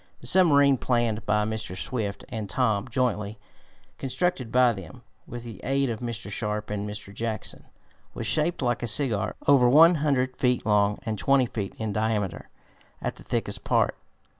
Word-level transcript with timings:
The 0.19 0.25
submarine 0.25 0.77
planned 0.77 1.27
by 1.27 1.45
Mr. 1.45 1.77
Swift 1.77 2.25
and 2.29 2.49
Tom 2.49 2.87
jointly, 2.87 3.37
and 3.89 3.97
constructed 3.99 4.51
by 4.51 4.73
them, 4.73 5.03
with 5.27 5.43
the 5.43 5.61
aid 5.63 5.91
of 5.91 5.99
Mr. 5.99 6.31
Sharp 6.31 6.71
and 6.71 6.89
Mr. 6.89 7.13
Jackson, 7.13 7.65
was 8.15 8.25
shaped 8.25 8.63
like 8.63 8.81
a 8.81 8.87
Cigar, 8.87 9.35
over 9.45 9.69
one 9.69 9.93
hundred 10.01 10.35
feet 10.37 10.65
long 10.65 10.97
and 11.05 11.19
twenty 11.19 11.45
feet 11.45 11.75
in 11.77 11.93
diameter 11.93 12.49
at 12.99 13.17
the 13.17 13.23
thickest 13.23 13.63
part. 13.63 13.95